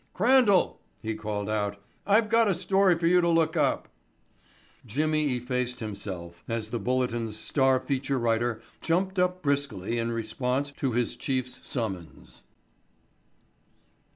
"Crandall," 0.13 0.81
he 1.03 1.13
called 1.13 1.47
out, 1.47 1.79
"I've 2.07 2.27
got 2.27 2.47
a 2.47 2.55
story 2.55 2.97
for 2.97 3.05
you 3.05 3.21
to 3.21 3.29
look 3.29 3.55
up." 3.55 3.87
Jimmy 4.83 5.35
effaced 5.35 5.79
himself 5.79 6.43
as 6.47 6.71
the 6.71 6.79
Bulletin's 6.79 7.37
star 7.37 7.79
feature 7.79 8.17
writer 8.17 8.63
jumped 8.81 9.19
up 9.19 9.43
briskly 9.43 9.99
in 9.99 10.11
response 10.11 10.71
to 10.77 10.93
his 10.93 11.15
chief's 11.15 11.59
summons. 11.67 12.45